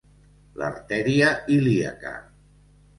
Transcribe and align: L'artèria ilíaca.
L'artèria 0.61 1.29
ilíaca. 1.59 2.19